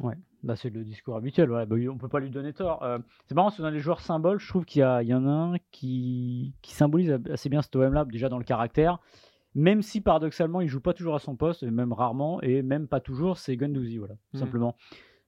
[0.00, 1.50] Ouais, bah c'est le discours habituel.
[1.50, 1.66] Ouais.
[1.66, 2.82] Bah, on peut pas lui donner tort.
[2.82, 5.58] Euh, c'est marrant, dans les joueurs symboles, je trouve qu'il y, y, en a un
[5.70, 8.98] qui, qui symbolise assez bien cet OM là, déjà dans le caractère.
[9.54, 12.88] Même si paradoxalement, il joue pas toujours à son poste, et même rarement, et même
[12.88, 14.38] pas toujours, c'est Gunduzi, voilà, mmh.
[14.38, 14.76] simplement.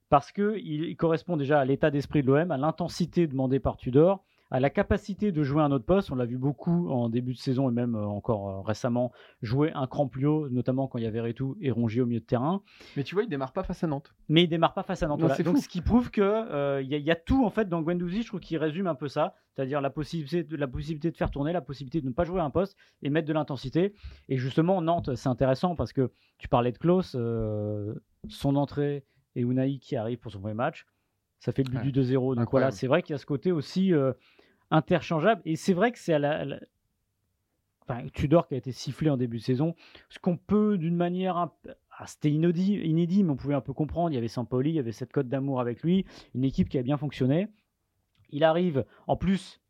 [0.09, 4.23] Parce que il correspond déjà à l'état d'esprit de l'OM, à l'intensité demandée par Tudor
[4.51, 6.11] à la capacité de jouer un autre poste.
[6.11, 9.71] On l'a vu beaucoup en début de saison et même euh, encore euh, récemment jouer
[9.73, 12.25] un cran plus haut, notamment quand il y avait Retou et Rongier au milieu de
[12.25, 12.61] terrain.
[12.95, 14.13] Mais tu vois, il démarre pas face à Nantes.
[14.29, 15.19] Mais il démarre pas face à Nantes.
[15.19, 18.27] Donc ce qui prouve que euh, il y, a tout en fait dans Guendouzi, je
[18.27, 21.51] trouve qu'il résume un peu ça, c'est-à-dire la possibilité, de, la possibilité de faire tourner,
[21.51, 23.93] la possibilité de ne pas jouer un poste et mettre de l'intensité.
[24.29, 27.17] Et justement, Nantes, c'est intéressant parce que tu parlais de Klaus,
[28.27, 30.85] son entrée et Unai qui arrive pour son premier match
[31.39, 32.35] ça fait le but du 2-0.
[32.35, 33.91] Donc voilà, c'est vrai qu'il y a ce côté aussi
[34.71, 35.43] interchangeable.
[35.45, 36.59] Et c'est vrai que c'est à la,
[37.87, 39.75] Enfin, Tudor qui a été sifflé en début de saison,
[40.09, 41.51] ce qu'on peut d'une manière
[41.97, 44.11] ah, c'était inédit, inédit, mais on pouvait un peu comprendre.
[44.11, 46.77] Il y avait Sampoli, il y avait cette cote d'amour avec lui, une équipe qui
[46.77, 47.47] a bien fonctionné.
[48.31, 49.61] Il arrive, en plus,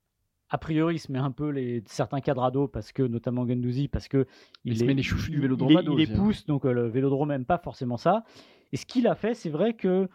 [0.50, 4.08] a priori, il se met un peu les, certains cadres parce que, notamment Gendouzi, parce
[4.08, 4.26] que
[4.64, 6.16] il, met les chouchous du vélodrome il, les hein.
[6.16, 8.24] pousse, donc euh, le vélodrome n'aime pas forcément ça.
[8.72, 10.10] Et ce qu'il a fait, c'est vrai que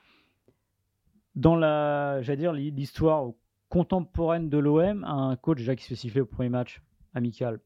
[1.35, 3.31] dans la, j'allais dire, l'histoire
[3.69, 6.83] contemporaine de l'OM, un coach déjà qui se fait siffler au premier match
[7.15, 7.61] amical,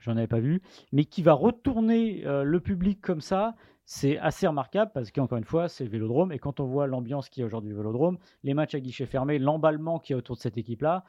[0.00, 0.62] j'en avais pas vu,
[0.92, 5.44] mais qui va retourner euh, le public comme ça, c'est assez remarquable parce qu'encore une
[5.44, 6.32] fois, c'est le vélodrome.
[6.32, 9.38] Et quand on voit l'ambiance qui est aujourd'hui au vélodrome, les matchs à guichet fermé,
[9.38, 11.04] l'emballement qui est autour de cette équipe-là,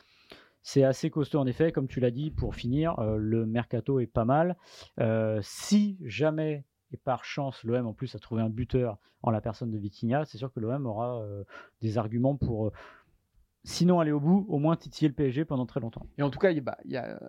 [0.61, 1.71] c'est assez costaud en effet.
[1.71, 4.57] Comme tu l'as dit, pour finir, euh, le mercato est pas mal.
[4.99, 9.41] Euh, si jamais et par chance l'OM en plus a trouvé un buteur en la
[9.41, 11.43] personne de Vitinha, c'est sûr que l'OM aura euh,
[11.81, 12.71] des arguments pour, euh,
[13.63, 16.05] sinon aller au bout, au moins titiller le PSG pendant très longtemps.
[16.17, 17.19] Et en tout cas, il y a, bah, il y a, euh,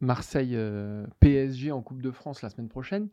[0.00, 3.10] Marseille euh, PSG en Coupe de France la semaine prochaine.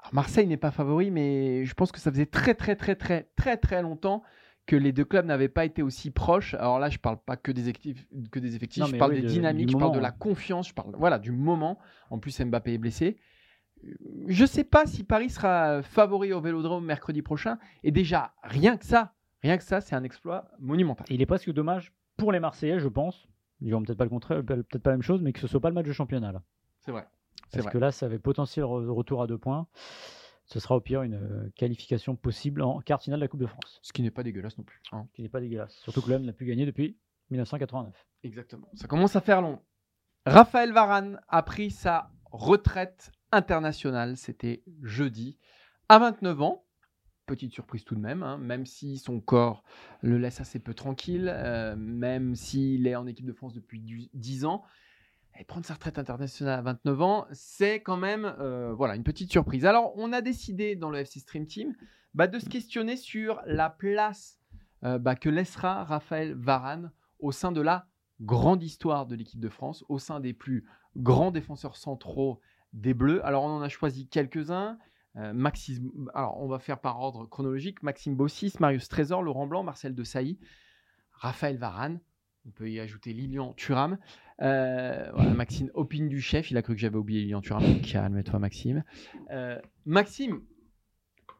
[0.00, 3.28] Alors, Marseille n'est pas favori, mais je pense que ça faisait très très très très
[3.36, 4.22] très très longtemps
[4.66, 6.54] que les deux clubs n'avaient pas été aussi proches.
[6.54, 9.20] Alors là, je parle pas que des effectifs, que des effectifs Non, je parle oui,
[9.20, 11.78] des de- dynamiques, je parle de la confiance, je parle voilà du moment.
[12.10, 13.18] En plus, Mbappé est blessé.
[14.26, 17.58] Je ne sais pas si Paris sera favori au Vélodrome mercredi prochain.
[17.82, 21.06] Et déjà, rien que ça, rien que ça, c'est un exploit monumental.
[21.10, 23.26] Et il est presque dommage pour les Marseillais, je pense.
[23.60, 25.60] Ils diront peut-être pas le contraire, peut-être pas la même chose, mais que ce soit
[25.60, 26.32] pas le match de championnat.
[26.32, 26.42] là.
[26.80, 27.06] C'est vrai.
[27.52, 27.72] Parce vrai.
[27.72, 29.66] que là, ça avait potentiel re- retour à deux points.
[30.46, 33.46] Ce sera au pire une euh, qualification possible en quart finale de la Coupe de
[33.46, 34.80] France, Ce qui n'est pas dégueulasse non plus.
[34.92, 35.06] hein.
[35.14, 35.72] qui n'est pas dégueulasse.
[35.82, 36.96] Surtout que l'OM n'a plus gagné depuis
[37.30, 37.94] 1989.
[38.24, 38.68] Exactement.
[38.74, 39.60] Ça commence à faire long.
[40.26, 44.16] Raphaël Varane a pris sa retraite internationale.
[44.16, 45.38] C'était jeudi.
[45.88, 46.64] À 29 ans.
[47.26, 49.64] Petite surprise tout de même, hein, même si son corps
[50.02, 54.10] le laisse assez peu tranquille, euh, même s'il est en équipe de France depuis du-
[54.12, 54.62] 10 ans.
[55.40, 59.32] Et prendre sa retraite internationale à 29 ans, c'est quand même euh, voilà, une petite
[59.32, 59.64] surprise.
[59.64, 61.74] Alors, on a décidé dans le FC Stream Team
[62.12, 64.38] bah, de se questionner sur la place
[64.84, 67.88] euh, bah, que laissera Raphaël Varane au sein de la
[68.20, 70.66] grande histoire de l'équipe de France, au sein des plus
[70.96, 72.40] grands défenseurs centraux
[72.74, 73.24] des Bleus.
[73.24, 74.78] Alors, on en a choisi quelques-uns.
[75.16, 77.82] Euh, Maxime, alors, on va faire par ordre chronologique.
[77.82, 80.38] Maxime Bossis, Marius Trésor, Laurent Blanc, Marcel Desailly,
[81.12, 82.00] Raphaël Varane.
[82.46, 83.96] On peut y ajouter Lilian Thuram.
[84.42, 86.50] Euh, Maxime, opine du chef.
[86.50, 87.80] Il a cru que j'avais oublié Lilian Thuram.
[87.80, 88.84] Calme-toi, Maxime.
[89.30, 90.42] Euh, Maxime,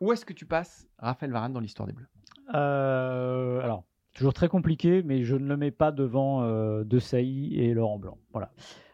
[0.01, 2.09] où est-ce que tu passes Raphaël Varane dans l'histoire des Bleus?
[2.55, 3.85] Euh, alors,
[4.15, 7.99] toujours très compliqué, mais je ne le mets pas devant euh, De Sailly et Laurent
[7.99, 8.19] Blanc.
[8.33, 8.53] Voilà.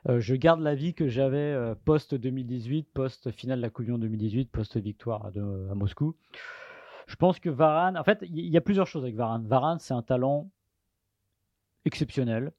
[0.08, 4.50] Euh, je garde l'avis que j'avais euh, post-2018, post-finale de la Coupe du Monde 2018,
[4.50, 6.16] post-victoire à, Moscou.
[7.06, 9.46] Je pense que Varane, en fait, il y, y a plusieurs choses avec Varane.
[9.46, 10.50] Varane, c'est un talent
[11.84, 12.52] exceptionnel.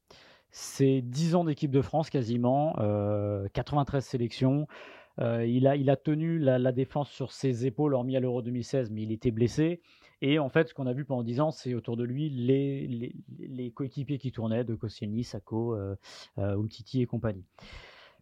[0.52, 4.68] C'est 10 ans d'équipe de France quasiment, euh, 93 sélections.
[5.22, 9.12] Euh, il, a, tenu la, défense sur ses épaules, hormis à l'Euro 2016, mais il
[9.12, 9.82] était blessé.
[10.22, 13.72] Et en fait, ce qu'on a vu pendant 10 ans, c'est autour de lui les,
[13.72, 15.96] coéquipiers qui tournaient, de Koscielny, Sako, euh,
[16.38, 17.46] euh, et compagnie.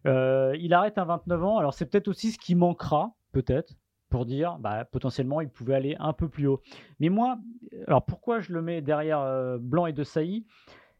[0.06, 1.58] Euh, il arrête à 29 ans.
[1.58, 3.74] Alors, c'est peut-être aussi ce qui manquera, peut-être,
[4.08, 6.62] pour dire bah, potentiellement il pouvait aller un peu plus haut.
[6.98, 7.38] Mais moi,
[7.86, 10.46] alors pourquoi je le mets derrière Blanc et De Sailly?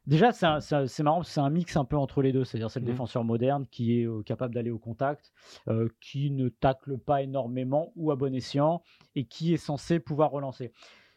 [0.06, 2.44] Déjà, c'est marrant, c'est un mix un peu entre les deux.
[2.44, 2.92] C'est-à-dire, c'est le Mhm.
[2.92, 5.32] défenseur moderne qui est euh, capable d'aller au contact,
[5.68, 8.82] euh, qui ne tacle pas énormément ou à bon escient,
[9.14, 10.72] et qui est censé pouvoir relancer.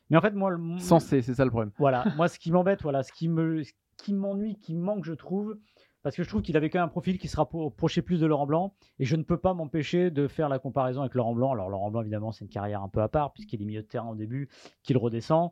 [0.10, 1.72] Mais en fait, moi, le- Censé, c'est ça le problème.
[1.80, 5.14] voilà, moi ce qui m'embête, voilà, ce qui me, ce qui m'ennuie, qui manque, je
[5.14, 5.58] trouve,
[6.04, 8.26] parce que je trouve qu'il avait quand même un profil qui se rapprochait plus de
[8.26, 11.54] Laurent Blanc, et je ne peux pas m'empêcher de faire la comparaison avec Laurent Blanc.
[11.54, 13.88] Alors Laurent Blanc, évidemment, c'est une carrière un peu à part, puisqu'il est milieu de
[13.88, 14.50] terrain au début,
[14.84, 15.52] qu'il redescend.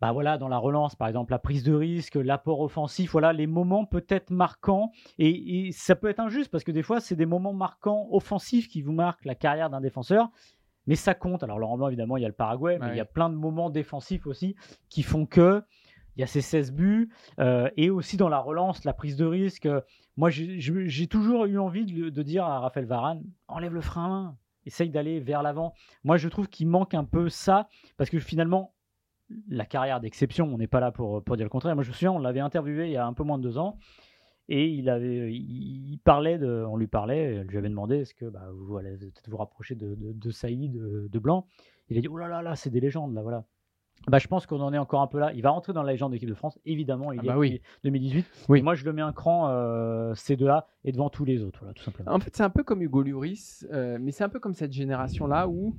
[0.00, 3.46] Bah voilà, dans la relance, par exemple, la prise de risque, l'apport offensif, voilà, les
[3.46, 7.26] moments peut-être marquants, et, et ça peut être injuste, parce que des fois, c'est des
[7.26, 10.30] moments marquants offensifs qui vous marquent la carrière d'un défenseur,
[10.86, 11.42] mais ça compte.
[11.42, 12.92] Alors Laurent Blanc, évidemment, il y a le Paraguay, mais Ouais.
[12.94, 14.56] il y a plein de moments défensifs aussi
[14.88, 15.62] qui font que
[16.16, 17.08] il y a ces 16 buts,
[17.38, 19.66] euh, et aussi dans la relance, la prise de risque.
[19.66, 19.80] euh,
[20.16, 24.08] Moi, j'ai- toujours eu envie de, de dire à Raphaël Varane, enlève le frein à
[24.08, 24.36] main,
[24.66, 25.72] essaye d'aller vers l'avant.
[26.04, 28.74] Moi, je trouve qu'il manque un peu ça, parce que finalement,
[29.48, 31.74] la carrière d'exception, on n'est pas là pour, pour dire le contraire.
[31.74, 33.58] Moi, je me souviens, on l'avait interviewé il y a un peu moins de deux
[33.58, 33.76] ans,
[34.48, 38.14] et il avait, il, il parlait de, on lui parlait, je lui avais demandé, est-ce
[38.14, 41.46] que bah, vous allez peut-être vous rapprocher de, de, de Saïd, de, de Blanc?
[41.88, 43.44] Il a dit, oh là là là, c'est des légendes là, voilà.
[44.08, 45.30] Bah, je pense qu'on en est encore un peu là.
[45.34, 47.12] Il va rentrer dans la légende de l'équipe de France, évidemment.
[47.12, 47.50] Il Ah est bah oui.
[47.50, 48.26] depuis 2018.
[48.48, 48.58] Oui.
[48.60, 51.58] Et moi, je le mets un cran, euh, ces deux-là, et devant tous les autres,
[51.58, 52.10] voilà, tout simplement.
[52.10, 54.72] En fait, c'est un peu comme Hugo Lloris, euh, mais c'est un peu comme cette
[54.72, 55.76] génération-là où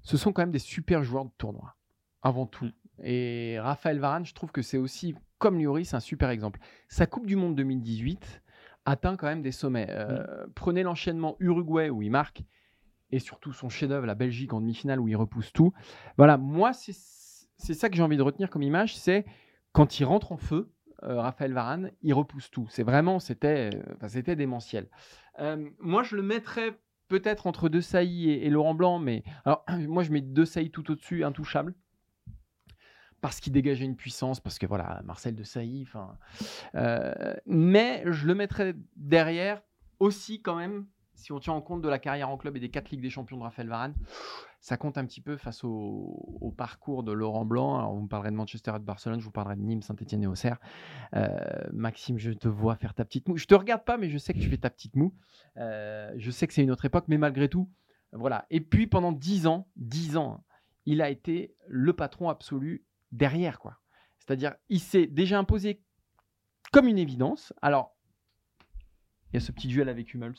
[0.00, 1.74] ce sont quand même des super joueurs de tournoi,
[2.22, 2.70] avant tout.
[3.02, 6.60] Et Raphaël Varane, je trouve que c'est aussi, comme Lloris, un super exemple.
[6.88, 8.42] Sa Coupe du Monde 2018
[8.84, 9.88] atteint quand même des sommets.
[9.90, 12.42] Euh, Prenez l'enchaînement Uruguay où il marque,
[13.12, 15.72] et surtout son chef-d'œuvre, la Belgique en demi-finale où il repousse tout.
[16.16, 19.24] Voilà, moi, c'est ça que j'ai envie de retenir comme image, c'est
[19.72, 22.66] quand il rentre en feu, euh, Raphaël Varane, il repousse tout.
[22.68, 23.70] C'est vraiment, c'était
[24.02, 24.88] euh, démentiel.
[25.38, 29.64] Euh, moi, je le mettrais peut-être entre De Sailly et, et Laurent Blanc, mais alors
[29.88, 31.74] moi, je mets De Sailly tout au-dessus, intouchable.
[33.20, 35.86] Parce qu'il dégageait une puissance, parce que voilà, Marcel De Sailly,
[36.74, 39.60] euh, mais je le mettrais derrière
[39.98, 40.86] aussi, quand même,
[41.20, 43.10] si on tient en compte de la carrière en club et des quatre Ligues des
[43.10, 43.94] Champions de Raphaël Varane.
[44.60, 47.78] ça compte un petit peu face au, parcours de Laurent Blanc.
[47.78, 50.22] Alors, vous me parlerez de Manchester et de Barcelone, je vous parlerai de Nîmes, Saint-Etienne
[50.22, 50.58] et Auxerre.
[51.14, 51.38] Euh,
[51.72, 53.36] Maxime, je te vois faire ta petite moue.
[53.36, 55.14] Je te regarde pas, mais je sais que tu fais ta petite moue.
[55.56, 57.70] Euh, je sais que c'est une autre époque, mais malgré tout,
[58.12, 58.46] voilà.
[58.50, 60.44] Et puis pendant 10 ans, 10 ans,
[60.86, 63.78] il a été le patron absolu derrière, quoi.
[64.18, 65.82] C'est-à-dire, il s'est déjà imposé
[66.72, 67.52] comme une évidence.
[67.62, 67.96] Alors,
[69.32, 70.34] il y a ce petit duel avec Hummels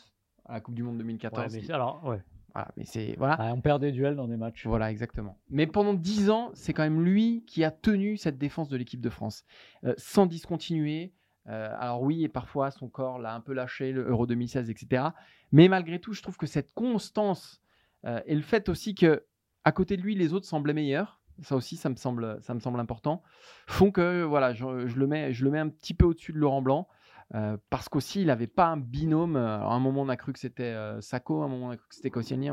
[0.45, 1.55] à la Coupe du Monde Ouais, 2014.
[1.55, 2.21] mais alors, ouais.
[2.53, 3.37] Voilà, mais c'est voilà.
[3.39, 4.67] Ah, on perd des duels dans des matchs.
[4.67, 5.37] Voilà, exactement.
[5.49, 8.99] Mais pendant 10 ans, c'est quand même lui qui a tenu cette défense de l'équipe
[8.99, 9.45] de France,
[9.85, 11.13] euh, sans discontinuer.
[11.47, 15.05] Euh, alors oui, et parfois son corps l'a un peu lâché, le Euro 2016, etc.
[15.51, 17.61] Mais malgré tout, je trouve que cette constance
[18.05, 19.25] euh, et le fait aussi que
[19.63, 21.20] à côté de lui, les autres semblaient meilleurs.
[21.41, 23.21] Ça aussi, ça me semble, ça me semble important.
[23.67, 26.61] Font que voilà, je, le mets, je le mets un petit peu au-dessus de Laurent
[26.61, 26.87] Blanc.
[27.35, 29.35] euh, parce qu'aussi, il n'avait pas un binôme.
[29.35, 31.71] Alors, à un moment, on a cru que c'était euh, Sacco, à un moment, on
[31.71, 32.49] a cru que c'était Koscielny.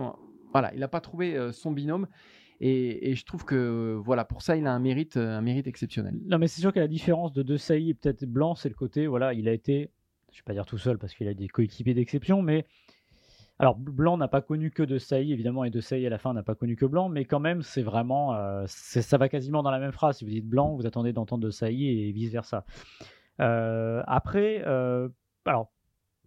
[0.52, 2.06] Voilà, il n'a pas trouvé euh, son binôme.
[2.60, 5.66] Et, je trouve que euh, voilà, pour ça, il a un mérite, euh, un mérite
[5.66, 6.14] exceptionnel.
[6.26, 8.74] Non, mais c'est sûr que la différence de De Sailly et peut-être Blanc, c'est le
[8.74, 9.92] côté, voilà, il a été,
[10.32, 12.66] je ne vais pas dire tout seul parce qu'il a des coéquipiers d'exception, mais
[13.58, 16.32] alors Blanc n'a pas connu que De Sailly, évidemment, et De Sailly à la fin
[16.32, 19.70] n'a pas connu que Blanc, mais quand même, c'est vraiment, euh, ça va quasiment dans
[19.70, 20.18] la même phrase.
[20.18, 22.64] Si vous dites Blanc, vous attendez d'entendre De Sailly et vice versa.
[23.40, 25.08] Euh, après, euh,
[25.44, 25.70] alors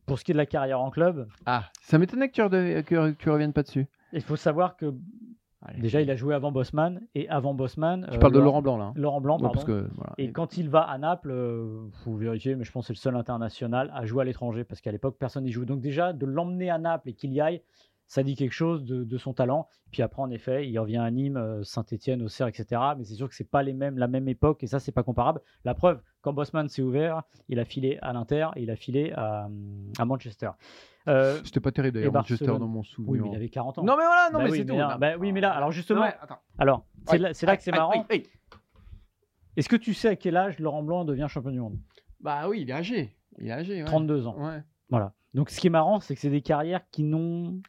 [0.06, 3.30] pour ce qui est de la carrière en club, Ah, ça m'étonnait que que tu
[3.30, 3.88] reviennes pas dessus.
[4.13, 4.94] il faut savoir que
[5.63, 5.80] Allez.
[5.80, 8.08] déjà il a joué avant Bosman et avant Bosman.
[8.10, 8.86] Tu euh, parles de Laurent Blanc là.
[8.86, 8.93] hein.
[8.95, 9.54] Laurent Blanc, Ouais, pardon.
[9.54, 10.13] parce que, voilà.
[10.17, 12.97] Et quand il va à Naples, euh, faut vérifier, mais je pense que c'est le
[13.00, 15.65] seul international à jouer à l'étranger parce qu'à l'époque personne n'y joue.
[15.65, 17.62] Donc déjà de l'emmener à Naples et qu'il y aille,
[18.12, 19.69] ça dit quelque chose de, de son talent.
[19.89, 22.82] Puis après en effet, il revient à Nîmes, euh, Saint-Étienne, Auxerre, etc.
[22.97, 25.04] Mais c'est sûr que c'est pas les mêmes, la même époque et ça c'est pas
[25.04, 25.39] comparable.
[25.63, 29.13] La preuve, quand Bosman s'est ouvert, il a filé à l'Inter, et il a filé
[29.15, 29.47] à,
[29.97, 30.50] à Manchester.
[31.08, 33.24] Euh, C'était pas terrible d'ailleurs, Manchester dans mon oui, souvenir.
[33.24, 33.84] mais il avait 40 ans.
[33.84, 34.76] Non mais voilà, non Bah mais oui, c'est tout.
[34.76, 36.13] là- bah oui, mais là, alors justement- Ouais.
[36.60, 38.06] Alors, c'est là, que c'est marrant.
[39.56, 41.78] Est-ce que tu sais à quel âge Laurent Blanc devient champion du monde?
[42.19, 43.15] Bah oui, il est âgé.
[43.39, 43.78] Il est âgé.
[43.80, 43.86] ouais.
[43.86, 44.36] 32 ans.
[44.38, 44.62] Ouais.
[44.89, 45.13] Voilà.
[45.34, 47.62] Donc ce qui est marrant, c'est que c'est des carrières qui n'ont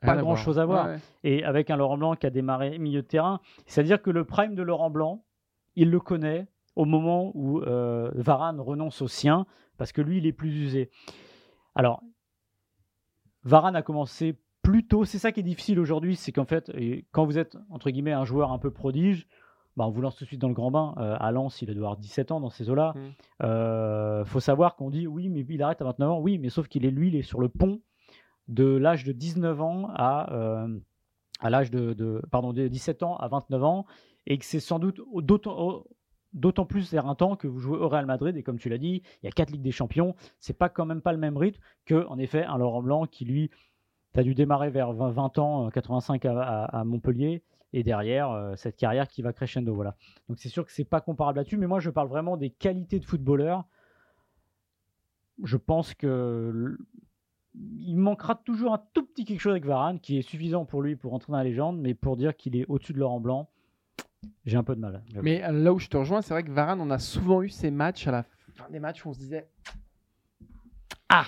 [0.00, 0.86] Pas Rien grand-chose à voir.
[0.86, 1.00] Ouais, ouais.
[1.24, 3.40] et avec un Laurent Blanc qui a démarré milieu de terrain.
[3.66, 5.24] C'est-à-dire que le prime de Laurent Blanc,
[5.74, 10.26] il le connaît au moment où euh, Varane renonce au sien, parce que lui, il
[10.26, 10.90] est plus usé.
[11.74, 12.02] Alors,
[13.42, 15.04] Varane a commencé plus tôt.
[15.04, 16.70] C'est ça qui est difficile aujourd'hui, c'est qu'en fait,
[17.10, 19.26] quand vous êtes, entre guillemets, un joueur un peu prodige,
[19.78, 20.94] bah, on vous lance tout de suite dans le grand bain.
[20.98, 22.94] Euh, à Lens, il doit avoir 17 ans dans ces eaux-là.
[22.96, 23.00] Mm.
[23.44, 26.18] Euh, faut savoir qu'on dit, oui, mais il arrête à 29 ans.
[26.18, 27.80] Oui, mais sauf qu'il est, lui, il est sur le pont
[28.48, 30.78] de l'âge de 19 ans à, euh,
[31.40, 33.86] à l'âge de, de- pardon, de 17 ans à 29 ans,
[34.26, 35.86] et que c'est sans doute au- d'autant au-
[36.34, 39.26] d'autant plus temps que vous jouez au Real Madrid, et comme tu l'as dit, il
[39.26, 42.06] y a quatre Ligues des Champions, c'est pas quand même pas le même rythme que,
[42.06, 43.50] en effet, un Laurent Blanc qui, lui,
[44.14, 48.30] a dû démarrer vers 20, 20 ans, euh, 85 à, à- à Montpellier, et derrière,
[48.30, 49.74] euh, cette carrière qui va crescendo.
[49.74, 49.94] Voilà.
[50.28, 52.98] Donc c'est sûr que c'est pas comparable là-dessus, mais moi je parle vraiment des qualités
[52.98, 53.64] de footballeur.
[55.44, 56.76] Je pense que
[57.80, 60.96] il manquera toujours un tout petit quelque chose avec Varane qui est suffisant pour lui
[60.96, 63.48] pour entrer dans la légende, mais pour dire qu'il est au-dessus de Laurent Blanc,
[64.44, 65.02] j'ai un peu de mal.
[65.22, 67.48] Mais euh, là où je te rejoins, c'est vrai que Varane, on a souvent eu
[67.48, 69.48] ces matchs à la fin des matchs où on se disait
[71.08, 71.26] Ah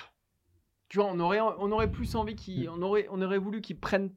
[0.89, 2.69] Tu vois, on aurait, on aurait plus envie qu'il.
[2.69, 4.11] On aurait, on aurait voulu qu'il prenne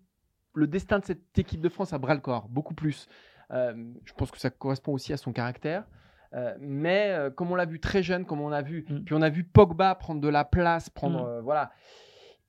[0.56, 3.08] le destin de cette équipe de France à bras le corps, beaucoup plus.
[3.52, 5.86] Euh, je pense que ça correspond aussi à son caractère.
[6.33, 9.03] Euh, mais euh, comme on l'a vu très jeune, comme on a vu, Mm.
[9.03, 11.27] puis on a vu Pogba prendre de la place, prendre Mm.
[11.27, 11.71] euh, voilà.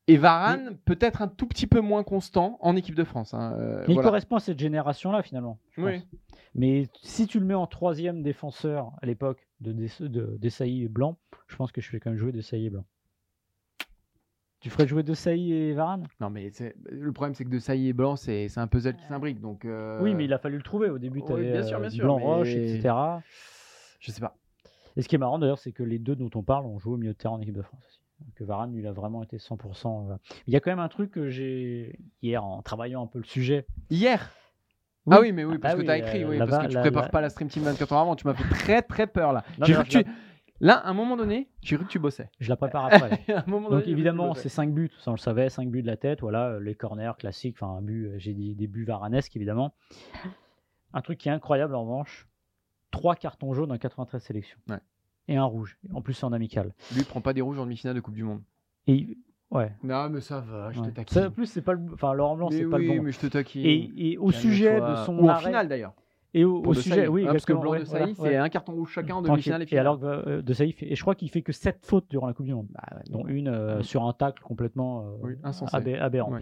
[0.06, 3.32] Et Varane peut-être un tout petit peu moins constant en équipe de France.
[3.34, 4.08] hein, euh, Mais il voilà.
[4.08, 5.58] correspond à cette génération-là finalement.
[5.76, 5.92] je Oui.
[6.00, 6.08] pense.
[6.54, 11.16] Mais si tu le mets en troisième défenseur à l'époque de, de Desailly et Blanc,
[11.48, 12.84] je pense que je fais quand même jouer Desailly et Blanc.
[14.60, 16.06] Tu ferais jouer Desailly et Varane?
[16.20, 16.50] Non, mais
[16.90, 19.38] le problème, c'est que de Sailly et Blanc, c'est c'est un puzzle qui s'imbrique.
[19.40, 21.18] Donc, euh, Oui, mais il a fallu le trouver au début.
[21.20, 22.94] oui, Tu avais bien sûr, bien sûr, Blanc mais- Roche, etc.
[24.04, 24.36] Je sais pas.
[24.96, 26.92] Et ce qui est marrant d'ailleurs, c'est que les deux dont on parle ont joué
[26.92, 28.00] au milieu de terrain en équipe de France aussi.
[28.36, 30.10] Que Varane, il a vraiment été 100%.
[30.12, 30.16] euh.
[30.46, 33.24] Il y a quand même un truc que j'ai hier en travaillant un peu le
[33.24, 33.66] sujet.
[33.90, 34.30] Hier?
[35.06, 35.14] Oui.
[35.16, 36.66] Ah oui, mais oui, Ah parce bah que tu as écrit, euh, oui, parce que
[36.68, 38.14] tu là- prépares là- pas la Stream Team 24 heures avant.
[38.16, 39.42] Tu m'as fait très, très peur là.
[39.58, 40.04] Non, tu...
[40.60, 42.30] Là, à un moment donné, j'ai cru que tu bossais.
[42.38, 43.20] Je la prépare après.
[43.34, 45.82] à un moment donné, Donc évidemment, c'est 5 buts, ça on le savait, 5 buts
[45.82, 48.68] de la tête, voilà, euh, les corners classiques, enfin un but, euh, j'ai dit des
[48.68, 49.74] buts varanesques évidemment.
[50.92, 52.28] Un truc qui est incroyable en revanche,
[52.94, 54.58] 3 cartons jaunes en 93 sélections.
[54.68, 54.78] Ouais.
[55.28, 56.72] Et un rouge, en plus c'est en amical.
[56.92, 58.42] Lui, il prend pas des rouges en demi-finale de Coupe du Monde.
[58.86, 59.16] Et
[59.50, 59.72] ouais.
[59.82, 60.90] Non, mais ça va, je ouais.
[60.92, 61.30] te Ça, en taquine.
[61.30, 63.02] plus c'est pas le enfin Laurent Blanc, c'est pas le bon.
[63.02, 63.64] mais je te taquine.
[63.64, 65.94] Et, et au sujet de son Ou en arrêt finale d'ailleurs.
[66.34, 68.12] et au, sujet, oui, Ah, parce que Blanc ouais, de voilà, ouais.
[68.16, 69.80] c'est un carton rouge chacun en demi-finale et Et finale.
[69.86, 72.32] alors que euh, de fait- et je crois qu'il fait que 7 fautes durant la
[72.34, 73.82] Coupe du Monde, Bah, ouais, dont une euh, Mm.
[73.82, 76.32] sur un tacle complètement euh, Oui, aberrant.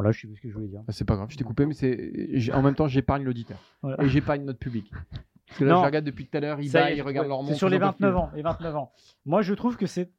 [0.00, 0.80] Euh, Voilà, je sais plus ce que je voulais dire.
[0.86, 3.58] Bah, c'est pas grave, je t'ai coupé, mais c'est en même temps, j'épargne l'auditeur.
[3.82, 4.02] Voilà.
[4.02, 4.90] Et j'épargne notre public.
[5.46, 5.80] Parce que là, Non.
[5.80, 7.52] je regarde depuis tout à l'heure, ils baillent, ils regardent ouais, leur montre.
[7.52, 8.18] C'est sur les j'en peux 29 plus.
[8.18, 8.30] ans.
[8.36, 8.92] Les 29 ans.
[9.26, 10.10] Moi, je trouve que c'est.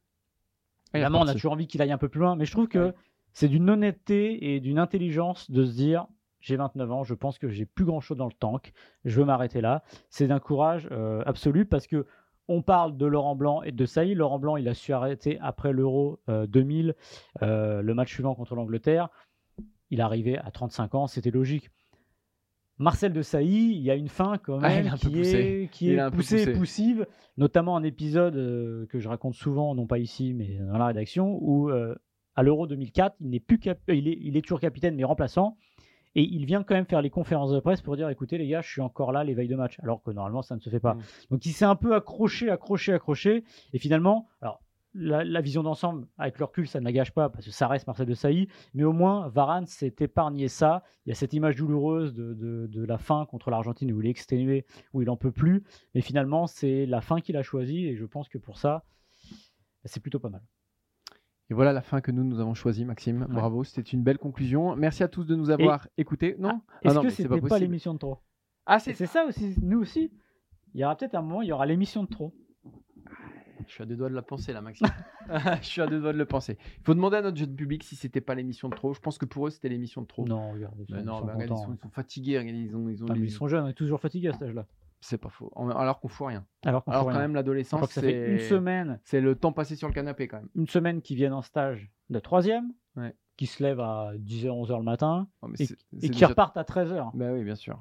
[0.92, 2.68] Ah, Évidemment, on a toujours envie qu'il aille un peu plus loin, mais je trouve
[2.68, 2.92] que
[3.32, 6.06] c'est d'une honnêteté et d'une intelligence de se dire
[6.40, 8.72] j'ai 29 ans, je pense que j'ai plus grand chose dans le tank,
[9.04, 9.84] je veux m'arrêter là.
[10.10, 12.04] C'est d'un courage euh, absolu parce que
[12.48, 14.18] on parle de Laurent Blanc et de Saïd.
[14.18, 16.94] Laurent Blanc, il a su arrêter après l'Euro euh, 2000,
[17.42, 19.08] euh, le match suivant contre l'Angleterre.
[19.92, 21.70] Il arrivé à 35 ans, c'était logique.
[22.78, 25.92] Marcel de Sailly, il y a une fin quand Ah, il même qui est, qui
[25.92, 26.52] est poussée et poussé.
[26.58, 30.86] poussive, notamment un épisode euh, que je raconte souvent, non pas ici, mais dans la
[30.86, 31.94] rédaction, où euh,
[32.34, 35.58] à l'Euro 2004, il n'est plus cap- il, est, il est toujours capitaine mais remplaçant,
[36.14, 38.62] et il vient quand même faire les conférences de presse pour dire écoutez les gars,
[38.62, 40.80] je suis encore là les veilles de match, alors que normalement ça ne se fait
[40.80, 40.94] pas.
[40.94, 41.00] Mm.
[41.32, 44.62] Donc il s'est un peu accroché, accroché, accroché, et finalement, alors
[44.94, 47.66] la, la vision d'ensemble, avec le recul, ça ne la gâche pas, parce que ça
[47.68, 50.82] reste Marcel de Sailly, mais au moins, Varane s'est épargné ça.
[51.06, 54.06] Il y a cette image douloureuse de, de- de la fin contre l'Argentine où il
[54.06, 55.62] est exténué, où il en peut plus,
[55.94, 58.84] mais finalement, c'est la fin qu'il a choisie, et je pense que pour ça,
[59.84, 60.42] c'est plutôt pas mal.
[61.50, 63.22] Et voilà la fin que nous, nous avons choisie, Maxime.
[63.22, 63.34] Ouais.
[63.34, 64.74] Bravo, c'était une belle conclusion.
[64.76, 66.36] Merci à tous de nous avoir écoutés.
[66.38, 66.62] Non?
[66.68, 67.60] Ah Est-ce non, que c'était pas, possible.
[67.60, 68.18] l'émission de trop?
[68.64, 70.10] Ah, c'est ça aussi, nous aussi.
[70.74, 72.32] Il y aura peut-être un moment, il y aura l'émission de trop.
[73.68, 74.86] Je suis à deux doigts de la penser là, Maxime.
[75.60, 76.58] je suis à deux doigts de le penser.
[76.78, 78.92] Il faut demander à notre jeune public si c'était pas l'émission de trop.
[78.94, 80.26] Je pense que pour eux, c'était l'émission de trop.
[80.26, 82.38] Non, regarde, ils sont, ils non, sont regarde, ils, sont, ils sont fatigués.
[82.38, 84.28] regarde, ils ont, ils ont Ah, mais les- ils sont jeunes, on est toujours fatigués
[84.28, 84.66] à cet âge-là.
[85.00, 85.50] C'est pas faux.
[85.76, 86.44] Alors qu'on fout rien.
[86.64, 87.18] Alors, qu'on Alors quand rien.
[87.20, 90.48] même, l'adolescence, fait une c'est semaine c'est le temps passé sur le canapé quand même.
[90.54, 93.12] une semaine qui viennent en stage de troisième, Ouais.
[93.36, 96.28] qui se lèvent à 10h, 11h le matin, Oh, et, c'est- et c'est qui déjà-
[96.28, 97.10] repartent à 13h.
[97.14, 97.80] Bah oui, bien sûr.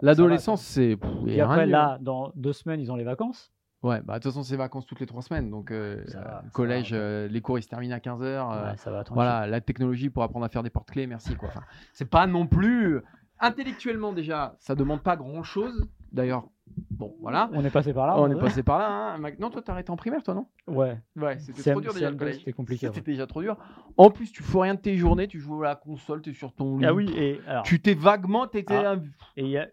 [0.00, 0.92] L'adolescence, c'est.
[0.92, 3.52] Et rien après, là, dans deux semaines, ils ont les vacances.
[3.84, 5.50] Ouais, bah de toute façon, c'est vacances toutes les trois semaines.
[5.50, 6.98] Donc, euh, Ça va, euh, ça collège, va.
[6.98, 8.70] euh, les cours ils se terminent à 15h.
[8.70, 11.36] Ouais, ça va, voilà, la technologie pour apprendre à faire des porte-clés, merci.
[11.36, 11.48] quoi.
[11.48, 11.62] Enfin,
[11.92, 13.00] c'est pas non plus.
[13.40, 15.88] Intellectuellement, déjà, ça demande pas grand-chose.
[16.10, 16.48] D'ailleurs,
[16.90, 17.48] bon, voilà.
[17.52, 18.18] On est passé par là.
[18.18, 18.42] on est vrai.
[18.44, 19.14] passé par là.
[19.14, 19.30] Hein.
[19.38, 20.48] Non, toi, t'as arrêté en primaire, toi, non?
[20.66, 20.98] Ouais.
[21.14, 22.10] Ouais, c'était trop dur déjà.
[22.10, 22.38] le CM2, collège.
[22.38, 23.56] c'était compliqué, C'était déjà trop dur.
[23.96, 26.34] En plus, tu fous rien de tes journées, tu joues à la console, tu es
[26.34, 26.86] sur ton lit.
[26.86, 28.74] Ah oui, et alors, Tu t'es vaguement, t'étais.
[28.74, 28.96] Ah.
[29.36, 29.68] et il y a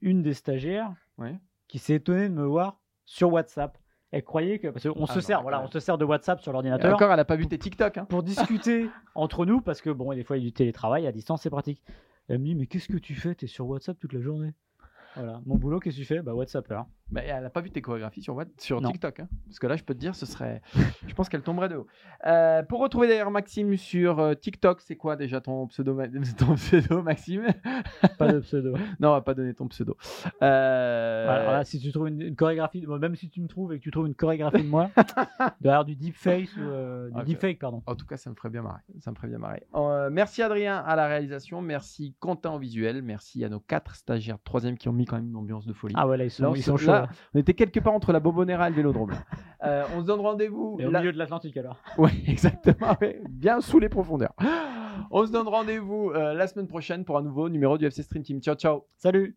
[0.00, 1.40] une des stagiaires Ouais.
[1.66, 3.78] qui s'est étonnée de me voir sur WhatsApp.
[4.10, 6.40] Elle croyait que parce qu'on Ah se non, sert, voilà, on se sert de WhatsApp
[6.40, 7.96] sur Et l'ordinateur encore, elle a pas vu tes TikTok.
[7.96, 8.04] Hein.
[8.04, 11.12] pour discuter entre nous parce que bon, des fois il y a du télétravail à
[11.12, 11.82] distance, c'est pratique.
[12.28, 13.34] Elle me dit mais qu'est-ce que tu fais?
[13.34, 14.52] T'es sur WhatsApp toute la journée.
[15.16, 16.22] Voilà, mon boulot, qu'est-ce que tu fais?
[16.22, 16.72] Bah WhatsApp.
[17.10, 18.90] Bah, elle a pas vu tes chorégraphies sur, What- sur Non.
[18.90, 19.20] TikTok.
[19.20, 19.28] hein.
[19.46, 20.62] Parce que là, je peux te dire, ce serait.
[21.06, 21.86] je pense qu'elle tomberait de haut.
[22.26, 26.54] Euh, pour retrouver d'ailleurs Maxime sur euh, TikTok, c'est quoi déjà ton pseudo, Ma- ton
[26.54, 27.44] pseudo Maxime?
[28.18, 28.72] Pas de pseudo.
[29.00, 29.96] Non, on va pas donner ton pseudo.
[30.42, 33.78] Euh, Alors là, si tu trouves une, une chorégraphie, même si tu me trouves et
[33.78, 34.90] que tu trouves une chorégraphie de moi,
[35.60, 37.24] d'ailleurs du deepfake, ou, euh, du Ok.
[37.24, 37.82] deepfake, pardon.
[37.86, 38.80] En tout cas, ça me ferait bien marrer.
[39.00, 39.62] Ça me ferait bien marrer.
[40.10, 41.60] Merci Adrien à la réalisation.
[41.62, 43.02] Merci Quentin au visuel.
[43.02, 45.94] Merci à nos quatre stagiaires troisième qui ont mis quand même une ambiance de folie.
[45.96, 46.90] Ah ouais, là ils sont, Là, on ils sont chauds.
[46.92, 49.12] là, on était quelque part entre la Bobonera et le Vélodrome.
[49.64, 50.76] Euh, on se donne rendez-vous.
[50.80, 51.78] Et au milieu de l'Atlantique alors.
[51.96, 52.96] Oui, exactement.
[53.00, 53.22] ouais.
[53.30, 54.34] Bien sous les profondeurs.
[55.12, 58.24] On se donne rendez-vous euh, la semaine prochaine pour un nouveau numéro du FC Stream
[58.24, 58.40] Team.
[58.40, 58.86] Ciao, ciao.
[58.96, 59.36] Salut